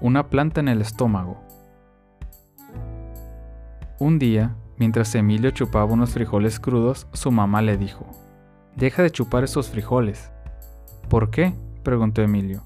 Una 0.00 0.28
planta 0.28 0.60
en 0.60 0.68
el 0.68 0.82
estómago. 0.82 1.40
Un 3.98 4.18
día, 4.18 4.54
mientras 4.76 5.14
Emilio 5.14 5.50
chupaba 5.50 5.86
unos 5.86 6.10
frijoles 6.10 6.60
crudos, 6.60 7.06
su 7.12 7.30
mamá 7.30 7.62
le 7.62 7.78
dijo, 7.78 8.06
Deja 8.76 9.02
de 9.02 9.10
chupar 9.10 9.44
esos 9.44 9.70
frijoles. 9.70 10.30
¿Por 11.08 11.30
qué? 11.30 11.54
preguntó 11.82 12.20
Emilio. 12.20 12.62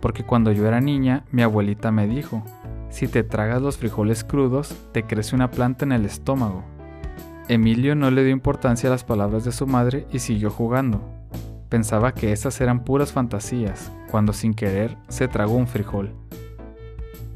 Porque 0.00 0.24
cuando 0.24 0.50
yo 0.50 0.66
era 0.66 0.80
niña, 0.80 1.24
mi 1.30 1.42
abuelita 1.42 1.92
me 1.92 2.08
dijo, 2.08 2.42
si 2.90 3.06
te 3.06 3.22
tragas 3.22 3.62
los 3.62 3.76
frijoles 3.76 4.24
crudos, 4.24 4.74
te 4.92 5.04
crece 5.04 5.36
una 5.36 5.50
planta 5.50 5.84
en 5.84 5.92
el 5.92 6.04
estómago. 6.04 6.64
Emilio 7.48 7.94
no 7.94 8.10
le 8.10 8.24
dio 8.24 8.32
importancia 8.32 8.88
a 8.88 8.92
las 8.92 9.04
palabras 9.04 9.44
de 9.44 9.52
su 9.52 9.66
madre 9.66 10.06
y 10.10 10.18
siguió 10.18 10.50
jugando. 10.50 11.00
Pensaba 11.68 12.12
que 12.14 12.32
esas 12.32 12.60
eran 12.60 12.84
puras 12.84 13.12
fantasías, 13.12 13.92
cuando 14.10 14.32
sin 14.32 14.54
querer 14.54 14.96
se 15.08 15.28
tragó 15.28 15.54
un 15.54 15.68
frijol. 15.68 16.14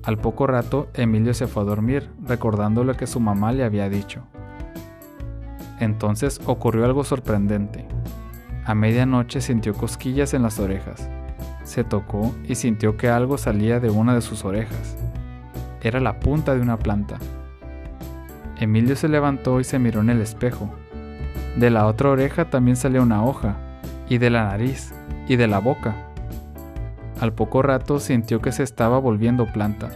Al 0.04 0.18
poco 0.18 0.48
rato, 0.48 0.88
Emilio 0.94 1.32
se 1.32 1.46
fue 1.46 1.62
a 1.62 1.66
dormir, 1.66 2.10
recordando 2.24 2.82
lo 2.82 2.94
que 2.94 3.06
su 3.06 3.20
mamá 3.20 3.52
le 3.52 3.62
había 3.62 3.88
dicho. 3.88 4.22
Entonces 5.78 6.40
ocurrió 6.46 6.84
algo 6.84 7.04
sorprendente. 7.04 7.86
A 8.64 8.74
medianoche 8.74 9.40
sintió 9.40 9.74
cosquillas 9.74 10.34
en 10.34 10.42
las 10.42 10.58
orejas. 10.58 11.08
Se 11.62 11.84
tocó 11.84 12.34
y 12.44 12.56
sintió 12.56 12.96
que 12.96 13.08
algo 13.08 13.38
salía 13.38 13.78
de 13.78 13.90
una 13.90 14.14
de 14.14 14.22
sus 14.22 14.44
orejas. 14.44 14.96
Era 15.80 16.00
la 16.00 16.18
punta 16.18 16.54
de 16.54 16.60
una 16.60 16.78
planta. 16.78 17.18
Emilio 18.58 18.96
se 18.96 19.08
levantó 19.08 19.60
y 19.60 19.64
se 19.64 19.78
miró 19.78 20.00
en 20.00 20.10
el 20.10 20.20
espejo. 20.20 20.68
De 21.56 21.70
la 21.70 21.86
otra 21.86 22.10
oreja 22.10 22.50
también 22.50 22.76
salía 22.76 23.02
una 23.02 23.24
hoja, 23.24 23.56
y 24.08 24.18
de 24.18 24.30
la 24.30 24.44
nariz, 24.44 24.92
y 25.28 25.36
de 25.36 25.46
la 25.46 25.58
boca. 25.58 26.11
Al 27.22 27.32
poco 27.32 27.62
rato 27.62 28.00
sintió 28.00 28.40
que 28.40 28.50
se 28.50 28.64
estaba 28.64 28.98
volviendo 28.98 29.46
planta. 29.46 29.90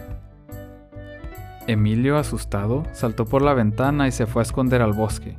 Emilio, 1.67 2.17
asustado, 2.17 2.83
saltó 2.93 3.25
por 3.25 3.41
la 3.41 3.53
ventana 3.53 4.07
y 4.07 4.13
se 4.13 4.27
fue 4.27 4.41
a 4.41 4.43
esconder 4.43 4.81
al 4.81 4.93
bosque. 4.93 5.37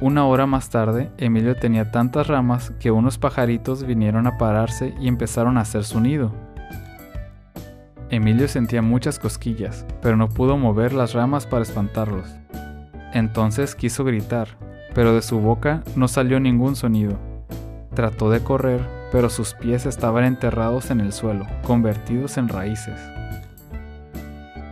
Una 0.00 0.24
hora 0.24 0.46
más 0.46 0.70
tarde, 0.70 1.10
Emilio 1.18 1.56
tenía 1.56 1.90
tantas 1.90 2.26
ramas 2.26 2.72
que 2.80 2.90
unos 2.90 3.18
pajaritos 3.18 3.84
vinieron 3.84 4.26
a 4.26 4.38
pararse 4.38 4.94
y 4.98 5.08
empezaron 5.08 5.58
a 5.58 5.60
hacer 5.60 5.84
su 5.84 6.00
nido. 6.00 6.32
Emilio 8.08 8.48
sentía 8.48 8.80
muchas 8.80 9.18
cosquillas, 9.18 9.84
pero 10.00 10.16
no 10.16 10.30
pudo 10.30 10.56
mover 10.56 10.94
las 10.94 11.12
ramas 11.12 11.46
para 11.46 11.64
espantarlos. 11.64 12.34
Entonces 13.12 13.74
quiso 13.74 14.04
gritar, 14.04 14.56
pero 14.94 15.14
de 15.14 15.20
su 15.20 15.38
boca 15.38 15.82
no 15.96 16.08
salió 16.08 16.40
ningún 16.40 16.76
sonido. 16.76 17.18
Trató 17.94 18.30
de 18.30 18.40
correr, 18.40 19.03
pero 19.14 19.30
sus 19.30 19.54
pies 19.54 19.86
estaban 19.86 20.24
enterrados 20.24 20.90
en 20.90 20.98
el 20.98 21.12
suelo, 21.12 21.46
convertidos 21.62 22.36
en 22.36 22.48
raíces. 22.48 23.00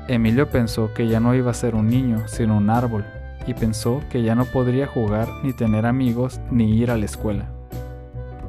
Emilio 0.09 0.51
pensó 0.51 0.93
que 0.95 1.07
ya 1.07 1.21
no 1.21 1.37
iba 1.37 1.53
a 1.53 1.55
ser 1.55 1.77
un 1.77 1.87
niño, 1.87 2.27
sino 2.27 2.57
un 2.57 2.69
árbol, 2.69 3.05
y 3.47 3.55
pensó 3.55 4.03
que 4.11 4.25
ya 4.25 4.35
no 4.35 4.45
podría 4.45 4.89
jugar 4.89 5.29
ni 5.45 5.53
tener 5.53 5.87
amigos 5.87 6.41
ni 6.51 6.77
ir 6.77 6.91
a 6.91 6.97
la 6.97 7.05
escuela. 7.05 7.53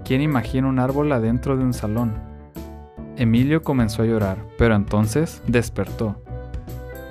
¿Quién 0.03 0.21
imagina 0.21 0.67
un 0.67 0.79
árbol 0.79 1.11
adentro 1.11 1.57
de 1.57 1.63
un 1.63 1.73
salón? 1.73 2.15
Emilio 3.15 3.61
comenzó 3.61 4.01
a 4.01 4.07
llorar, 4.07 4.39
pero 4.57 4.73
entonces 4.73 5.43
despertó. 5.45 6.23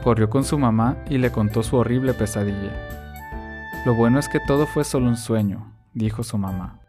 Corrió 0.03 0.29
con 0.29 0.43
su 0.43 0.59
mamá 0.59 0.97
y 1.09 1.19
le 1.19 1.31
contó 1.31 1.63
su 1.63 1.77
horrible 1.77 2.15
pesadilla. 2.15 2.73
Lo 3.87 3.95
bueno 3.95 4.19
es 4.19 4.29
que 4.29 4.41
todo 4.45 4.67
fue 4.67 4.83
solo 4.83 5.07
un 5.07 5.17
sueño, 5.17 5.73
dijo 5.95 6.25
su 6.25 6.37
mamá. 6.37 6.82